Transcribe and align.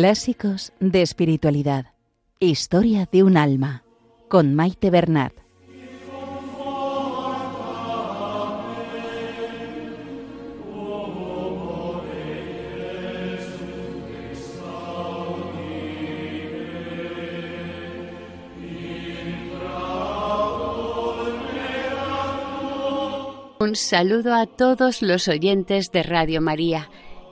Clásicos 0.00 0.72
de 0.78 1.02
Espiritualidad. 1.02 1.86
Historia 2.38 3.08
de 3.10 3.24
un 3.24 3.36
alma. 3.36 3.82
Con 4.28 4.54
Maite 4.54 4.90
Bernat. 4.90 5.32
Un 23.58 23.74
saludo 23.74 24.36
a 24.36 24.46
todos 24.46 25.02
los 25.02 25.26
oyentes 25.26 25.90
de 25.90 26.04
Radio 26.04 26.40
María 26.40 26.88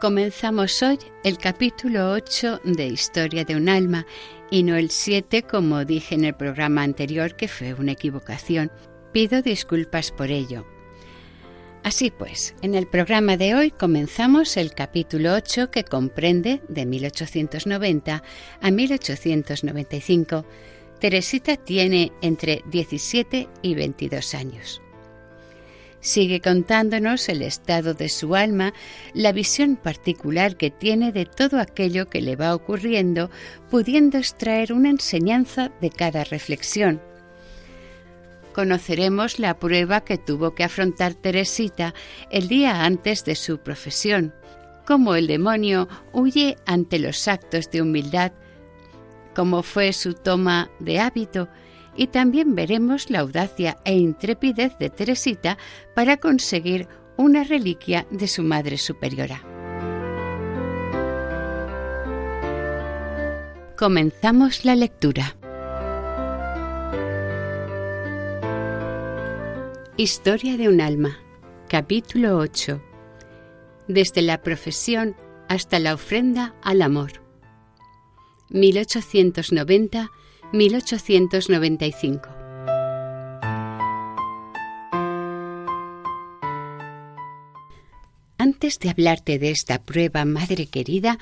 Comenzamos 0.00 0.82
hoy 0.82 0.98
el 1.22 1.38
capítulo 1.38 2.12
8 2.12 2.60
de 2.64 2.86
Historia 2.86 3.44
de 3.44 3.56
un 3.56 3.68
alma 3.68 4.06
y 4.50 4.62
no 4.62 4.76
el 4.76 4.90
7 4.90 5.44
como 5.44 5.84
dije 5.84 6.14
en 6.14 6.24
el 6.24 6.34
programa 6.34 6.82
anterior 6.82 7.36
que 7.36 7.48
fue 7.48 7.74
una 7.74 7.92
equivocación. 7.92 8.70
Pido 9.12 9.40
disculpas 9.40 10.10
por 10.10 10.30
ello. 10.30 10.66
Así 11.84 12.10
pues, 12.10 12.54
en 12.60 12.74
el 12.74 12.86
programa 12.86 13.36
de 13.36 13.54
hoy 13.54 13.70
comenzamos 13.70 14.56
el 14.56 14.74
capítulo 14.74 15.34
8 15.34 15.70
que 15.70 15.84
comprende 15.84 16.60
de 16.68 16.86
1890 16.86 18.22
a 18.60 18.70
1895. 18.70 20.44
Teresita 20.98 21.56
tiene 21.56 22.12
entre 22.20 22.62
17 22.66 23.48
y 23.62 23.74
22 23.74 24.34
años. 24.34 24.83
Sigue 26.04 26.42
contándonos 26.42 27.30
el 27.30 27.40
estado 27.40 27.94
de 27.94 28.10
su 28.10 28.36
alma, 28.36 28.74
la 29.14 29.32
visión 29.32 29.74
particular 29.76 30.58
que 30.58 30.70
tiene 30.70 31.12
de 31.12 31.24
todo 31.24 31.58
aquello 31.58 32.10
que 32.10 32.20
le 32.20 32.36
va 32.36 32.54
ocurriendo, 32.54 33.30
pudiendo 33.70 34.18
extraer 34.18 34.74
una 34.74 34.90
enseñanza 34.90 35.72
de 35.80 35.88
cada 35.88 36.22
reflexión. 36.24 37.00
Conoceremos 38.52 39.38
la 39.38 39.58
prueba 39.58 40.02
que 40.02 40.18
tuvo 40.18 40.54
que 40.54 40.64
afrontar 40.64 41.14
Teresita 41.14 41.94
el 42.30 42.48
día 42.48 42.84
antes 42.84 43.24
de 43.24 43.34
su 43.34 43.60
profesión, 43.60 44.34
cómo 44.84 45.14
el 45.14 45.26
demonio 45.26 45.88
huye 46.12 46.58
ante 46.66 46.98
los 46.98 47.28
actos 47.28 47.70
de 47.70 47.80
humildad, 47.80 48.32
cómo 49.34 49.62
fue 49.62 49.94
su 49.94 50.12
toma 50.12 50.70
de 50.80 51.00
hábito, 51.00 51.48
y 51.96 52.08
también 52.08 52.54
veremos 52.54 53.10
la 53.10 53.20
audacia 53.20 53.78
e 53.84 53.94
intrepidez 53.94 54.76
de 54.78 54.90
Teresita 54.90 55.58
para 55.94 56.16
conseguir 56.16 56.88
una 57.16 57.44
reliquia 57.44 58.06
de 58.10 58.26
su 58.26 58.42
Madre 58.42 58.78
Superiora. 58.78 59.42
Comenzamos 63.76 64.64
la 64.64 64.76
lectura. 64.76 65.36
Historia 69.96 70.56
de 70.56 70.68
un 70.68 70.80
alma, 70.80 71.18
capítulo 71.68 72.38
8. 72.38 72.82
Desde 73.86 74.22
la 74.22 74.42
profesión 74.42 75.14
hasta 75.48 75.78
la 75.78 75.94
ofrenda 75.94 76.54
al 76.62 76.82
amor. 76.82 77.22
1890 78.50 80.10
1895. 80.54 82.28
Antes 88.38 88.78
de 88.78 88.90
hablarte 88.90 89.40
de 89.40 89.50
esta 89.50 89.82
prueba, 89.82 90.24
madre 90.24 90.66
querida, 90.66 91.18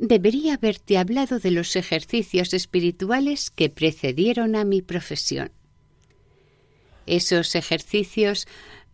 debería 0.00 0.54
haberte 0.54 0.98
hablado 0.98 1.38
de 1.38 1.52
los 1.52 1.76
ejercicios 1.76 2.52
espirituales 2.54 3.50
que 3.50 3.70
precedieron 3.70 4.56
a 4.56 4.64
mi 4.64 4.82
profesión. 4.82 5.52
Esos 7.06 7.54
ejercicios 7.54 8.48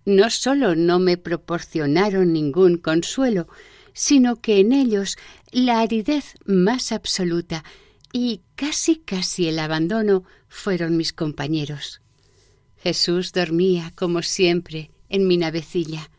no 0.05 0.29
sólo 0.29 0.75
no 0.75 0.99
me 0.99 1.17
proporcionaron 1.17 2.35
ningún 2.35 2.77
consuelo, 2.77 3.49
sino 3.95 4.37
que 4.37 4.61
en 4.61 4.75
ellos 4.75 5.17
la 5.51 5.81
aridez 5.81 6.35
más 6.45 6.93
absoluta 6.93 7.65
y 8.19 8.43
casi 8.57 8.97
casi 8.97 9.47
el 9.47 9.61
abandono 9.61 10.25
fueron 10.49 10.97
mis 10.97 11.13
compañeros. 11.13 12.01
Jesús 12.83 13.33
dormía, 13.33 13.93
como 13.95 14.23
siempre, 14.23 14.91
en 15.09 15.29
mi 15.29 15.37
navecilla. 15.37 16.11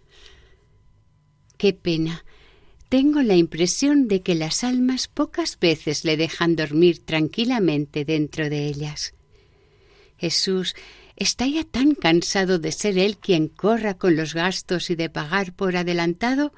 Qué 1.57 1.73
pena. 1.73 2.23
Tengo 2.88 3.21
la 3.21 3.35
impresión 3.35 4.07
de 4.07 4.21
que 4.21 4.33
las 4.33 4.63
almas 4.63 5.09
pocas 5.09 5.59
veces 5.59 6.05
le 6.05 6.15
dejan 6.15 6.55
dormir 6.55 6.99
tranquilamente 7.03 8.05
dentro 8.05 8.49
de 8.49 8.67
ellas. 8.67 9.13
Jesús 10.17 10.75
está 11.17 11.47
ya 11.47 11.65
tan 11.65 11.95
cansado 11.95 12.59
de 12.59 12.71
ser 12.71 12.97
él 12.97 13.17
quien 13.17 13.49
corra 13.49 13.95
con 13.95 14.15
los 14.15 14.33
gastos 14.33 14.89
y 14.89 14.95
de 14.95 15.09
pagar 15.09 15.53
por 15.53 15.75
adelantado 15.75 16.53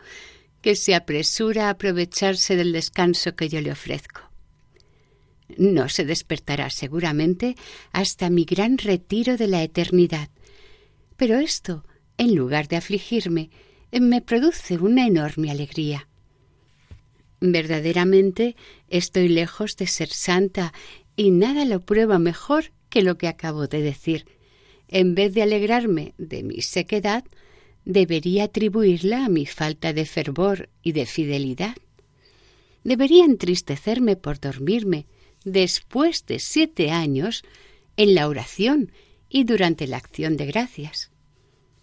que 0.61 0.75
se 0.75 0.93
apresura 0.93 1.67
a 1.67 1.71
aprovecharse 1.71 2.55
del 2.55 2.71
descanso 2.71 3.35
que 3.35 3.49
yo 3.49 3.59
le 3.59 3.71
ofrezco. 3.71 4.30
No 5.57 5.89
se 5.89 6.05
despertará 6.05 6.69
seguramente 6.69 7.55
hasta 7.91 8.29
mi 8.29 8.45
gran 8.45 8.77
retiro 8.77 9.37
de 9.37 9.47
la 9.47 9.63
eternidad. 9.63 10.29
Pero 11.17 11.37
esto, 11.37 11.85
en 12.17 12.35
lugar 12.35 12.67
de 12.67 12.77
afligirme, 12.77 13.49
me 13.91 14.21
produce 14.21 14.77
una 14.77 15.05
enorme 15.05 15.51
alegría. 15.51 16.07
Verdaderamente 17.41 18.55
estoy 18.87 19.27
lejos 19.27 19.75
de 19.75 19.87
ser 19.87 20.09
santa 20.09 20.73
y 21.15 21.31
nada 21.31 21.65
lo 21.65 21.79
prueba 21.81 22.19
mejor 22.19 22.71
que 22.89 23.01
lo 23.01 23.17
que 23.17 23.27
acabo 23.27 23.67
de 23.67 23.81
decir. 23.81 24.25
En 24.87 25.15
vez 25.15 25.33
de 25.33 25.41
alegrarme 25.41 26.13
de 26.17 26.43
mi 26.43 26.61
sequedad, 26.61 27.23
debería 27.85 28.45
atribuirla 28.45 29.25
a 29.25 29.29
mi 29.29 29.45
falta 29.45 29.93
de 29.93 30.05
fervor 30.05 30.69
y 30.83 30.91
de 30.91 31.05
fidelidad. 31.05 31.75
Debería 32.83 33.25
entristecerme 33.25 34.15
por 34.15 34.39
dormirme, 34.39 35.07
después 35.43 36.25
de 36.25 36.39
siete 36.39 36.91
años 36.91 37.43
en 37.97 38.15
la 38.15 38.27
oración 38.27 38.91
y 39.29 39.43
durante 39.43 39.87
la 39.87 39.97
acción 39.97 40.37
de 40.37 40.45
gracias. 40.45 41.11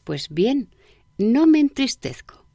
Pues 0.05 0.29
bien, 0.29 0.75
no 1.17 1.47
me 1.47 1.61
entristezco. 1.61 2.47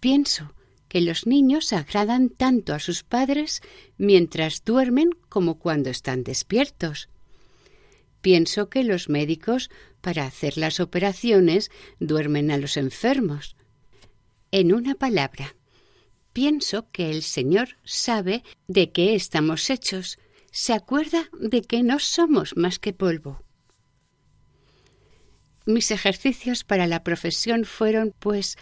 Pienso 0.00 0.54
que 0.88 1.00
los 1.00 1.26
niños 1.26 1.72
agradan 1.72 2.28
tanto 2.28 2.74
a 2.74 2.78
sus 2.78 3.02
padres 3.02 3.60
mientras 3.98 4.64
duermen 4.64 5.10
como 5.28 5.58
cuando 5.58 5.90
están 5.90 6.22
despiertos. 6.22 7.08
Pienso 8.20 8.68
que 8.68 8.84
los 8.84 9.08
médicos, 9.08 9.70
para 10.00 10.26
hacer 10.26 10.56
las 10.58 10.80
operaciones, 10.80 11.70
duermen 12.00 12.50
a 12.50 12.58
los 12.58 12.76
enfermos. 12.76 13.56
En 14.50 14.72
una 14.72 14.94
palabra, 14.94 15.54
pienso 16.36 16.90
que 16.92 17.10
el 17.10 17.22
Señor 17.22 17.78
sabe 17.82 18.44
de 18.68 18.92
qué 18.92 19.14
estamos 19.14 19.70
hechos, 19.70 20.18
se 20.50 20.74
acuerda 20.74 21.30
de 21.40 21.62
que 21.62 21.82
no 21.82 21.98
somos 21.98 22.58
más 22.58 22.78
que 22.78 22.92
polvo. 22.92 23.42
Mis 25.64 25.90
ejercicios 25.90 26.62
para 26.62 26.86
la 26.86 27.02
profesión 27.02 27.64
fueron, 27.64 28.14
pues, 28.18 28.58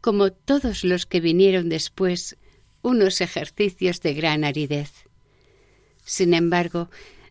como 0.00 0.32
todos 0.32 0.84
los 0.84 1.04
que 1.04 1.20
vinieron 1.20 1.68
después, 1.68 2.38
unos 2.80 3.20
ejercicios 3.20 4.00
de 4.00 4.14
gran 4.14 4.42
aridez. 4.42 4.90
Sin 6.06 6.32
embargo, 6.32 6.88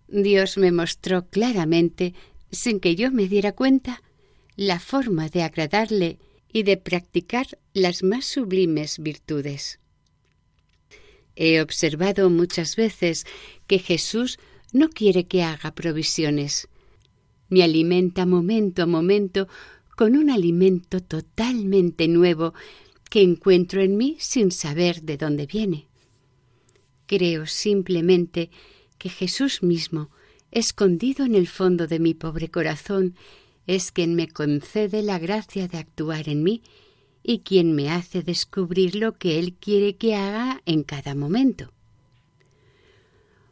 Dios 0.08 0.60
me 0.60 0.72
mostró 0.72 1.28
claramente, 1.28 2.14
sin 2.52 2.80
que 2.80 2.96
yo 2.96 3.10
me 3.10 3.28
diera 3.28 3.54
cuenta, 3.54 4.04
la 4.56 4.80
forma 4.80 5.28
de 5.30 5.42
agradarle 5.42 6.20
y 6.54 6.62
de 6.62 6.78
practicar 6.78 7.48
las 7.74 8.04
más 8.04 8.26
sublimes 8.26 9.00
virtudes. 9.00 9.80
He 11.40 11.62
observado 11.62 12.32
muchas 12.32 12.76
veces 12.76 13.28
que 13.68 13.78
Jesús 13.78 14.40
no 14.74 14.90
quiere 14.90 15.26
que 15.26 15.44
haga 15.44 15.76
provisiones. 15.76 16.68
Me 17.48 17.64
alimenta 17.64 18.26
momento 18.26 18.82
a 18.82 18.88
momento 18.88 19.48
con 19.96 20.18
un 20.18 20.32
alimento 20.32 21.00
totalmente 21.00 22.08
nuevo 22.08 22.56
que 23.12 23.22
encuentro 23.22 23.82
en 23.82 23.98
mí 23.98 24.18
sin 24.20 24.52
saber 24.52 25.04
de 25.04 25.18
dónde 25.18 25.46
viene. 25.46 25.88
Creo 27.06 27.46
simplemente 27.46 28.50
que 28.98 29.10
Jesús 29.10 29.62
mismo, 29.62 30.10
escondido 30.50 31.24
en 31.24 31.36
el 31.36 31.48
fondo 31.48 31.86
de 31.86 32.00
mi 32.00 32.16
pobre 32.16 32.50
corazón, 32.50 33.16
es 33.68 33.92
quien 33.92 34.16
me 34.16 34.28
concede 34.28 35.04
la 35.04 35.20
gracia 35.20 35.68
de 35.68 35.78
actuar 35.78 36.30
en 36.30 36.42
mí 36.42 36.64
y 37.30 37.40
quien 37.40 37.76
me 37.76 37.92
hace 37.92 38.24
descubrir 38.24 38.96
lo 38.96 39.12
que 39.12 39.38
Él 39.38 39.54
quiere 39.54 39.98
que 39.98 40.16
haga 40.16 40.62
en 40.66 40.84
cada 40.84 41.14
momento. 41.14 41.74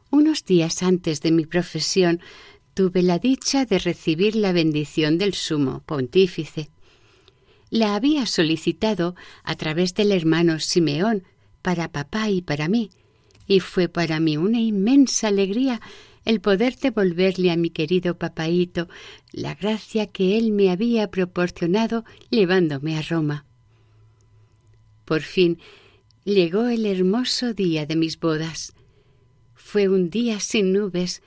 Unos 0.10 0.46
días 0.46 0.82
antes 0.82 1.20
de 1.20 1.34
mi 1.34 1.46
profesión 1.46 2.22
tuve 2.74 3.04
la 3.04 3.20
dicha 3.20 3.66
de 3.66 3.78
recibir 3.80 4.38
la 4.38 4.54
bendición 4.54 5.18
del 5.18 5.34
sumo 5.34 5.84
pontífice. 5.86 6.70
La 7.70 7.96
había 7.96 8.26
solicitado 8.28 9.14
a 9.44 9.56
través 9.56 9.94
del 9.94 10.14
hermano 10.14 10.62
Simeón 10.62 11.24
para 11.62 11.92
papá 11.92 12.30
y 12.30 12.42
para 12.42 12.70
mí, 12.70 12.92
y 13.46 13.60
fue 13.60 13.90
para 13.90 14.22
mí 14.22 14.38
una 14.38 14.62
inmensa 14.62 15.28
alegría 15.28 15.82
el 16.24 16.40
poder 16.40 16.78
devolverle 16.78 17.52
a 17.52 17.58
mi 17.58 17.72
querido 17.72 18.18
papaíto 18.18 18.88
la 19.34 19.54
gracia 19.54 20.08
que 20.08 20.38
él 20.38 20.54
me 20.54 20.72
había 20.72 21.12
proporcionado 21.12 22.06
llevándome 22.30 22.98
a 22.98 23.02
Roma. 23.02 23.46
Por 25.06 25.22
fin 25.22 25.60
llegó 26.24 26.68
el 26.68 26.86
hermoso 26.86 27.54
día 27.54 27.86
de 27.86 27.96
mis 27.96 28.20
bodas. 28.20 28.74
Fue 29.54 29.88
un 29.88 30.10
día 30.10 30.40
sin 30.40 30.74
nubes, 30.74 31.22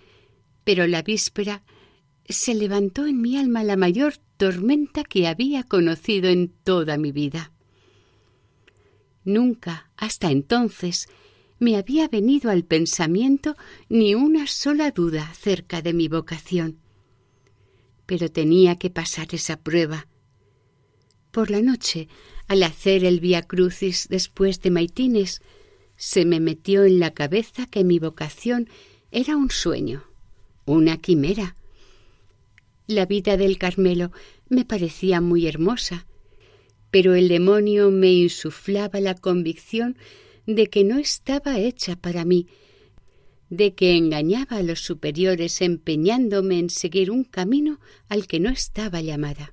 pero 0.65 0.87
la 0.87 1.03
víspera 1.03 1.63
se 2.29 2.55
levantó 2.55 3.07
en 3.07 3.23
mi 3.23 3.39
alma 3.39 3.65
la 3.65 3.77
mayor 3.77 4.15
tormenta 4.37 5.05
que 5.05 5.27
había 5.27 5.63
conocido 5.63 6.29
en 6.29 6.49
toda 6.49 6.99
mi 6.99 7.13
vida. 7.13 7.53
Nunca, 9.25 9.91
hasta 9.97 10.31
entonces, 10.31 11.09
me 11.59 11.77
había 11.77 12.09
venido 12.09 12.51
al 12.51 12.65
pensamiento 12.65 13.57
ni 13.89 14.15
una 14.15 14.47
sola 14.47 14.91
duda 14.91 15.29
acerca 15.31 15.83
de 15.83 15.93
mi 15.93 16.09
vocación. 16.09 16.79
Pero 18.07 18.31
tenía 18.31 18.77
que 18.77 18.91
pasar 18.91 19.29
esa 19.33 19.59
prueba. 19.59 20.07
Por 21.31 21.51
la 21.51 21.61
noche, 21.61 22.09
al 22.49 22.63
hacer 22.63 23.05
el 23.05 23.21
Via 23.21 23.43
Crucis 23.43 24.09
después 24.09 24.61
de 24.63 24.71
Maitines, 24.71 25.41
se 25.97 26.25
me 26.25 26.41
metió 26.41 26.85
en 26.85 26.99
la 26.99 27.13
cabeza 27.13 27.67
que 27.67 27.85
mi 27.85 27.99
vocación 27.99 28.69
era 29.11 29.37
un 29.37 29.51
sueño, 29.51 30.05
una 30.65 30.97
quimera. 30.97 31.57
La 32.87 33.05
vida 33.05 33.37
del 33.37 33.59
Carmelo 33.59 34.13
me 34.49 34.65
parecía 34.65 35.21
muy 35.21 35.47
hermosa, 35.47 36.07
pero 36.91 37.15
el 37.15 37.29
demonio 37.29 37.91
me 37.91 38.13
insuflaba 38.13 39.01
la 39.01 39.15
convicción 39.15 39.99
de 40.47 40.69
que 40.69 40.85
no 40.85 40.99
estaba 40.99 41.59
hecha 41.59 41.97
para 41.97 42.25
mí, 42.25 42.47
de 43.51 43.75
que 43.75 43.97
engañaba 43.97 44.57
a 44.57 44.63
los 44.63 44.81
superiores 44.81 45.61
empeñándome 45.61 46.59
en 46.59 46.71
seguir 46.71 47.11
un 47.11 47.25
camino 47.25 47.79
al 48.09 48.27
que 48.27 48.41
no 48.41 48.49
estaba 48.49 49.03
llamada. 49.03 49.53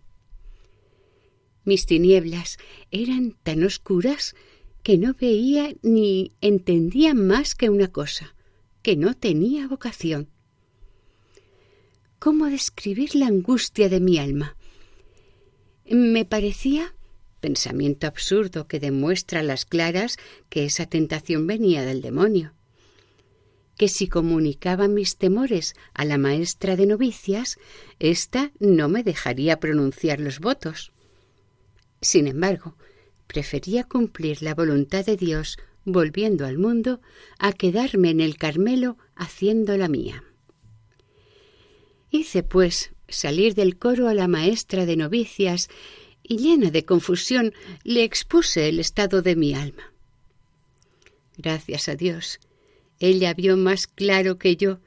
Mis 1.66 1.86
tinieblas 1.86 2.58
eran 2.92 3.36
tan 3.44 3.64
oscuras 3.64 4.36
que 4.84 4.98
no 4.98 5.16
veía 5.20 5.74
ni 5.82 6.32
entendía 6.42 7.14
más 7.16 7.56
que 7.56 7.70
una 7.70 7.88
cosa, 7.88 8.36
que 8.84 8.96
no 8.96 9.16
tenía 9.16 9.68
vocación. 9.68 10.30
¿Cómo 12.20 12.46
describir 12.46 13.16
la 13.16 13.28
angustia 13.28 13.90
de 13.90 14.00
mi 14.00 14.20
alma? 14.20 14.56
Me 15.90 16.24
parecía 16.24 16.96
pensamiento 17.42 18.08
absurdo 18.08 18.68
que 18.68 18.80
demuestra 18.80 19.42
a 19.42 19.44
las 19.44 19.66
claras 19.66 20.18
que 20.50 20.66
esa 20.66 20.88
tentación 20.88 21.46
venía 21.46 21.84
del 21.84 22.02
demonio. 22.02 22.54
Que 23.78 23.88
si 23.88 24.08
comunicaba 24.08 24.88
mis 24.88 25.18
temores 25.18 25.76
a 25.94 26.06
la 26.06 26.18
maestra 26.18 26.76
de 26.76 26.88
novicias, 26.88 27.58
ésta 28.00 28.52
no 28.60 28.88
me 28.90 29.04
dejaría 29.04 29.60
pronunciar 29.60 30.20
los 30.20 30.40
votos. 30.40 30.92
Sin 32.02 32.28
embargo, 32.28 32.76
prefería 33.28 33.84
cumplir 33.84 34.42
la 34.42 34.54
voluntad 34.54 35.06
de 35.06 35.18
Dios 35.18 35.58
volviendo 35.86 36.46
al 36.46 36.58
mundo 36.58 37.02
a 37.38 37.54
quedarme 37.54 38.10
en 38.10 38.22
el 38.22 38.38
Carmelo 38.38 38.98
haciendo 39.16 39.78
la 39.78 39.88
mía. 39.88 40.24
Hice, 42.10 42.44
pues, 42.44 42.92
salir 43.08 43.54
del 43.54 43.78
coro 43.78 44.08
a 44.08 44.14
la 44.14 44.28
maestra 44.28 44.86
de 44.86 44.98
novicias 44.98 45.70
y 46.24 46.38
llena 46.38 46.72
de 46.72 46.86
confusión 46.86 47.54
le 47.84 48.04
expuse 48.04 48.68
el 48.68 48.80
estado 48.80 49.22
de 49.22 49.36
mi 49.36 49.54
alma. 49.54 49.94
Gracias 51.38 51.88
a 51.90 51.96
Dios, 51.96 52.40
ella 53.00 53.34
vio 53.34 53.58
más 53.58 53.88
claro 53.88 54.38
que 54.38 54.56
yo 54.56 54.80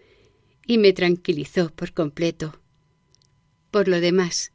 y 0.66 0.78
me 0.78 0.92
tranquilizó 0.92 1.70
por 1.70 1.92
completo. 1.92 2.60
Por 3.70 3.86
lo 3.88 4.00
demás, 4.00 4.52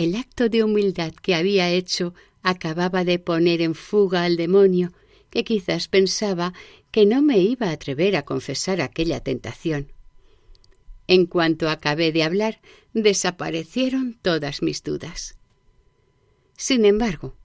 el 0.00 0.16
acto 0.16 0.48
de 0.48 0.64
humildad 0.64 1.12
que 1.12 1.34
había 1.34 1.68
hecho 1.68 2.14
acababa 2.42 3.04
de 3.04 3.18
poner 3.18 3.60
en 3.60 3.74
fuga 3.74 4.24
al 4.24 4.38
demonio, 4.38 4.94
que 5.28 5.44
quizás 5.44 5.88
pensaba 5.88 6.54
que 6.90 7.04
no 7.04 7.20
me 7.20 7.38
iba 7.40 7.68
a 7.68 7.72
atrever 7.72 8.16
a 8.16 8.22
confesar 8.22 8.80
aquella 8.80 9.20
tentación. 9.20 9.92
En 11.06 11.26
cuanto 11.26 11.68
acabé 11.68 12.12
de 12.12 12.22
hablar, 12.22 12.62
desaparecieron 12.94 14.18
todas 14.22 14.62
mis 14.62 14.82
dudas. 14.82 15.36
Sin 16.56 16.86
embargo, 16.86 17.36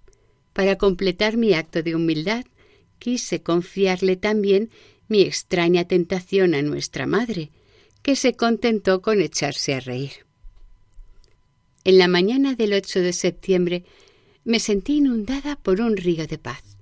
para 0.53 0.77
completar 0.77 1.35
mi 1.35 1.55
acto 1.55 1.83
de 1.83 1.93
humildad, 1.93 2.45
quise 2.99 3.43
confiarle 3.43 4.15
también 4.15 4.69
mi 5.09 5.23
extraña 5.23 5.89
tentación 5.89 6.55
a 6.55 6.61
nuestra 6.61 7.05
madre, 7.05 7.51
que 8.01 8.15
se 8.15 8.33
contentó 8.37 9.01
con 9.01 9.19
echarse 9.19 9.73
a 9.73 9.81
reír. 9.81 10.24
En 11.85 11.99
la 11.99 12.07
mañana 12.07 12.55
del 12.55 12.73
8 12.73 12.99
de 13.01 13.13
septiembre 13.13 13.83
me 14.43 14.59
sentí 14.59 14.97
inundada 14.97 15.55
por 15.55 15.81
un 15.81 15.95
río 15.95 16.25
de 16.25 16.39
paz, 16.39 16.77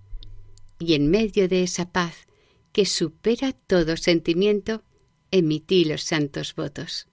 y 0.80 0.94
en 0.94 1.12
medio 1.12 1.50
de 1.50 1.64
esa 1.64 1.92
paz 1.92 2.26
que 2.72 2.86
supera 2.86 3.52
todo 3.52 3.98
sentimiento, 3.98 4.82
emití 5.30 5.84
los 5.84 6.04
santos 6.04 6.56
votos. 6.56 7.08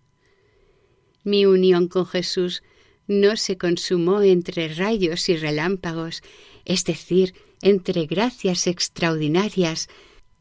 Mi 1.25 1.47
unión 1.47 1.89
con 1.89 2.07
Jesús 2.07 2.63
no 3.09 3.37
se 3.37 3.59
consumó 3.59 4.23
entre 4.23 4.73
rayos 4.73 5.29
y 5.29 5.37
relámpagos, 5.37 6.23
es 6.65 6.85
decir, 6.85 7.35
entre 7.61 8.07
gracias 8.07 8.69
extraordinarias, 8.69 9.89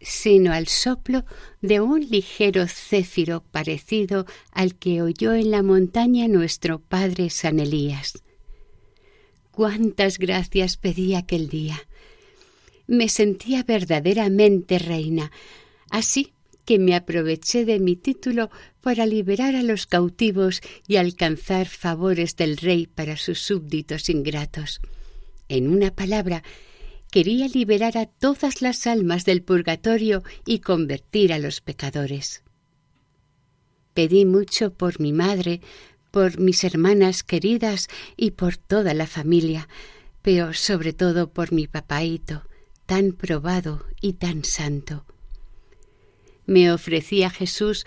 sino 0.02 0.54
al 0.54 0.68
soplo 0.68 1.26
de 1.62 1.82
un 1.82 2.02
ligero 2.02 2.68
céfiro 2.68 3.44
parecido 3.52 4.26
al 4.52 4.76
que 4.76 5.02
oyó 5.02 5.34
en 5.34 5.52
la 5.52 5.64
montaña 5.64 6.28
nuestro 6.28 6.80
padre 6.80 7.30
San 7.30 7.60
Elías. 7.60 8.24
Cuántas 9.52 10.18
gracias 10.20 10.78
pedí 10.78 11.16
aquel 11.16 11.50
día. 11.50 11.80
Me 12.88 13.10
sentía 13.10 13.64
verdaderamente 13.64 14.80
reina, 14.80 15.32
así 15.90 16.34
que 16.66 16.80
me 16.80 16.96
aproveché 16.96 17.66
de 17.66 17.80
mi 17.80 17.96
título 17.96 18.50
para 18.82 19.06
liberar 19.06 19.56
a 19.56 19.64
los 19.64 19.86
cautivos 19.86 20.62
y 20.88 20.98
alcanzar 20.98 21.68
favores 21.68 22.36
del 22.36 22.58
rey 22.58 22.88
para 22.88 23.18
sus 23.18 23.40
súbditos 23.40 24.10
ingratos. 24.10 24.80
En 25.50 25.68
una 25.68 25.92
palabra, 25.92 26.44
quería 27.12 27.48
liberar 27.48 27.98
a 27.98 28.06
todas 28.06 28.62
las 28.62 28.88
almas 28.88 29.26
del 29.26 29.42
purgatorio 29.42 30.24
y 30.46 30.60
convertir 30.60 31.34
a 31.34 31.40
los 31.40 31.62
pecadores. 31.62 32.44
Pedí 33.94 34.26
mucho 34.26 34.74
por 34.74 35.00
mi 35.00 35.14
madre, 35.14 35.62
por 36.12 36.40
mis 36.40 36.64
hermanas 36.64 37.24
queridas 37.24 37.88
y 38.16 38.32
por 38.32 38.58
toda 38.58 38.94
la 38.94 39.08
familia, 39.08 39.68
pero 40.22 40.54
sobre 40.54 40.94
todo 40.94 41.32
por 41.32 41.52
mi 41.52 41.68
papaíto, 41.68 42.44
tan 42.86 43.12
probado 43.14 43.86
y 44.02 44.14
tan 44.14 44.44
santo 44.44 45.06
me 46.50 46.72
ofrecí 46.72 47.24
a 47.24 47.30
Jesús 47.30 47.86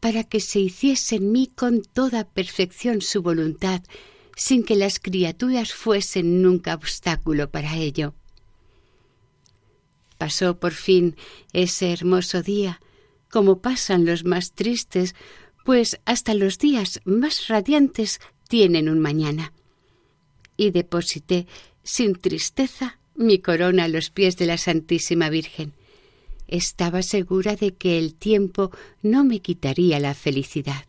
para 0.00 0.24
que 0.24 0.40
se 0.40 0.60
hiciese 0.60 1.16
en 1.16 1.30
mí 1.30 1.50
con 1.54 1.82
toda 1.82 2.28
perfección 2.28 3.02
su 3.02 3.22
voluntad, 3.22 3.82
sin 4.36 4.64
que 4.64 4.76
las 4.76 4.98
criaturas 4.98 5.72
fuesen 5.72 6.42
nunca 6.42 6.74
obstáculo 6.74 7.50
para 7.50 7.76
ello. 7.76 8.14
Pasó 10.18 10.58
por 10.58 10.72
fin 10.72 11.16
ese 11.52 11.92
hermoso 11.92 12.42
día, 12.42 12.80
como 13.30 13.60
pasan 13.60 14.04
los 14.04 14.24
más 14.24 14.52
tristes, 14.52 15.14
pues 15.64 16.00
hasta 16.04 16.34
los 16.34 16.58
días 16.58 17.00
más 17.04 17.48
radiantes 17.48 18.20
tienen 18.48 18.88
un 18.88 18.98
mañana. 18.98 19.52
Y 20.56 20.70
deposité 20.70 21.46
sin 21.82 22.14
tristeza 22.14 22.98
mi 23.14 23.38
corona 23.38 23.84
a 23.84 23.88
los 23.88 24.10
pies 24.10 24.36
de 24.36 24.46
la 24.46 24.58
Santísima 24.58 25.30
Virgen 25.30 25.72
estaba 26.48 27.02
segura 27.02 27.54
de 27.54 27.74
que 27.74 27.98
el 27.98 28.14
tiempo 28.14 28.72
no 29.02 29.22
me 29.22 29.40
quitaría 29.40 30.00
la 30.00 30.14
felicidad. 30.14 30.84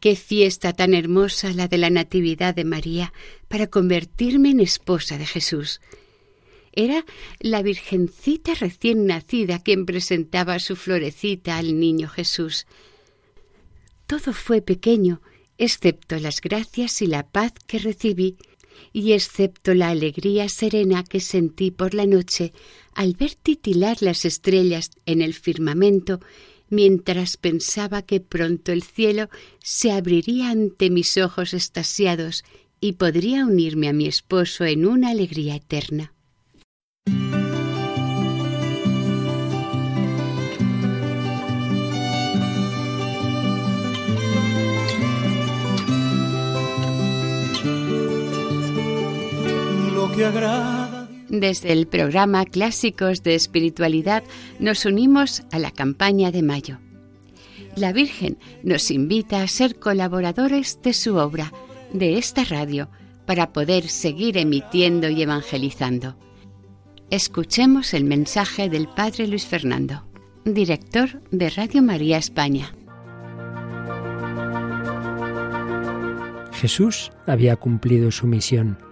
Qué 0.00 0.16
fiesta 0.16 0.72
tan 0.72 0.94
hermosa 0.94 1.52
la 1.52 1.68
de 1.68 1.78
la 1.78 1.88
Natividad 1.88 2.56
de 2.56 2.64
María 2.64 3.12
para 3.46 3.68
convertirme 3.68 4.50
en 4.50 4.58
esposa 4.58 5.16
de 5.16 5.26
Jesús. 5.26 5.80
Era 6.72 7.04
la 7.38 7.62
Virgencita 7.62 8.54
recién 8.54 9.06
nacida 9.06 9.62
quien 9.62 9.84
presentaba 9.86 10.58
su 10.58 10.76
florecita 10.76 11.58
al 11.58 11.78
niño 11.78 12.08
Jesús. 12.08 12.66
Todo 14.06 14.32
fue 14.32 14.62
pequeño, 14.62 15.20
excepto 15.58 16.16
las 16.18 16.40
gracias 16.40 17.02
y 17.02 17.06
la 17.06 17.26
paz 17.28 17.52
que 17.66 17.78
recibí, 17.78 18.36
y 18.92 19.12
excepto 19.12 19.74
la 19.74 19.90
alegría 19.90 20.48
serena 20.48 21.04
que 21.04 21.20
sentí 21.20 21.70
por 21.70 21.94
la 21.94 22.06
noche 22.06 22.52
al 22.94 23.14
ver 23.14 23.34
titilar 23.34 23.98
las 24.00 24.24
estrellas 24.24 24.90
en 25.06 25.20
el 25.20 25.34
firmamento 25.34 26.20
mientras 26.72 27.36
pensaba 27.36 28.00
que 28.00 28.20
pronto 28.20 28.72
el 28.72 28.82
cielo 28.82 29.28
se 29.62 29.92
abriría 29.92 30.50
ante 30.50 30.88
mis 30.88 31.18
ojos 31.18 31.52
estasiados 31.52 32.44
y 32.80 32.92
podría 32.92 33.44
unirme 33.44 33.88
a 33.88 33.92
mi 33.92 34.06
esposo 34.06 34.64
en 34.64 34.86
una 34.86 35.10
alegría 35.10 35.56
eterna. 35.56 36.11
Desde 51.30 51.72
el 51.72 51.86
programa 51.86 52.44
Clásicos 52.44 53.22
de 53.22 53.34
Espiritualidad 53.34 54.22
nos 54.58 54.84
unimos 54.84 55.42
a 55.50 55.58
la 55.58 55.70
campaña 55.70 56.30
de 56.30 56.42
mayo. 56.42 56.78
La 57.76 57.92
Virgen 57.92 58.36
nos 58.62 58.90
invita 58.90 59.42
a 59.42 59.48
ser 59.48 59.78
colaboradores 59.78 60.78
de 60.82 60.92
su 60.92 61.16
obra, 61.16 61.52
de 61.94 62.18
esta 62.18 62.44
radio, 62.44 62.90
para 63.24 63.54
poder 63.54 63.88
seguir 63.88 64.36
emitiendo 64.36 65.08
y 65.08 65.22
evangelizando. 65.22 66.16
Escuchemos 67.10 67.94
el 67.94 68.04
mensaje 68.04 68.68
del 68.68 68.88
Padre 68.88 69.26
Luis 69.26 69.46
Fernando, 69.46 70.04
director 70.44 71.22
de 71.30 71.48
Radio 71.48 71.82
María 71.82 72.18
España. 72.18 72.74
Jesús 76.52 77.10
había 77.26 77.56
cumplido 77.56 78.10
su 78.10 78.26
misión 78.26 78.91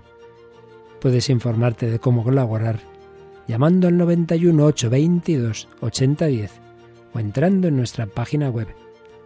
Puedes 1.01 1.31
informarte 1.31 1.89
de 1.89 1.97
cómo 1.97 2.23
colaborar 2.23 2.79
llamando 3.47 3.87
al 3.87 3.97
91 3.97 4.63
822 4.65 5.67
8010 5.81 6.51
o 7.13 7.19
entrando 7.19 7.67
en 7.67 7.75
nuestra 7.75 8.05
página 8.05 8.49
web 8.49 8.67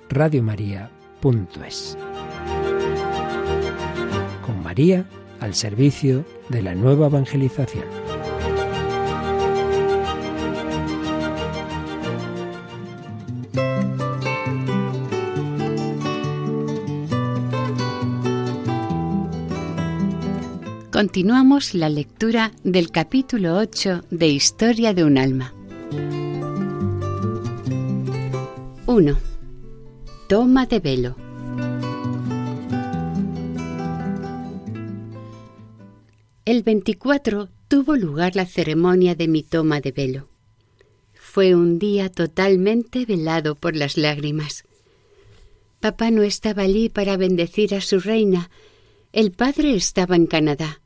radiomaria.es. 0.09 1.97
Con 4.45 4.63
María 4.63 5.05
al 5.41 5.53
servicio 5.53 6.23
de 6.47 6.61
la 6.61 6.75
nueva 6.75 7.07
evangelización. 7.07 8.04
Continuamos 20.95 21.73
la 21.73 21.89
lectura 21.89 22.53
del 22.63 22.89
capítulo 22.89 23.57
8 23.57 24.05
de 24.11 24.29
Historia 24.29 24.93
de 24.93 25.03
un 25.03 25.17
alma. 25.17 25.53
1. 28.85 29.19
Toma 30.29 30.65
de 30.67 30.79
velo. 30.79 31.17
El 36.45 36.63
24 36.63 37.49
tuvo 37.67 37.97
lugar 37.97 38.37
la 38.37 38.45
ceremonia 38.45 39.15
de 39.15 39.27
mi 39.27 39.43
toma 39.43 39.81
de 39.81 39.91
velo. 39.91 40.29
Fue 41.13 41.55
un 41.55 41.77
día 41.77 42.09
totalmente 42.09 43.05
velado 43.05 43.55
por 43.55 43.75
las 43.75 43.97
lágrimas. 43.97 44.63
Papá 45.81 46.09
no 46.09 46.23
estaba 46.23 46.61
allí 46.61 46.87
para 46.87 47.17
bendecir 47.17 47.75
a 47.75 47.81
su 47.81 47.99
reina. 47.99 48.49
El 49.11 49.33
padre 49.33 49.75
estaba 49.75 50.15
en 50.15 50.27
Canadá 50.27 50.79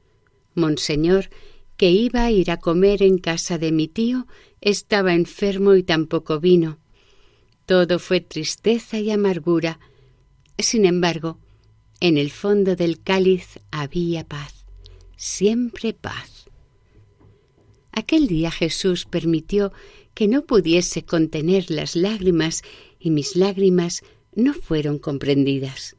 Monseñor, 0.59 1.29
que 1.77 1.89
iba 1.89 2.23
a 2.23 2.31
ir 2.31 2.51
a 2.51 2.57
comer 2.57 3.01
en 3.01 3.17
casa 3.17 3.57
de 3.57 3.71
mi 3.71 3.87
tío, 3.87 4.27
estaba 4.61 5.13
enfermo 5.13 5.75
y 5.75 5.83
tampoco 5.83 6.39
vino. 6.39 6.77
Todo 7.65 7.99
fue 7.99 8.19
tristeza 8.19 8.99
y 8.99 9.11
amargura. 9.11 9.79
Sin 10.57 10.85
embargo, 10.85 11.39
en 12.01 12.17
el 12.17 12.31
fondo 12.31 12.75
del 12.75 13.01
cáliz 13.01 13.59
había 13.71 14.23
paz, 14.23 14.65
siempre 15.15 15.93
paz. 15.93 16.45
Aquel 17.91 18.27
día 18.27 18.51
Jesús 18.51 19.05
permitió 19.05 19.71
que 20.13 20.27
no 20.27 20.45
pudiese 20.45 21.03
contener 21.03 21.69
las 21.71 21.95
lágrimas 21.95 22.61
y 22.99 23.09
mis 23.09 23.35
lágrimas 23.35 24.03
no 24.35 24.53
fueron 24.53 24.99
comprendidas. 24.99 25.95